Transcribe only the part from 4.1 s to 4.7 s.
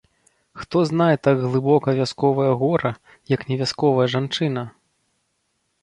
жанчына?!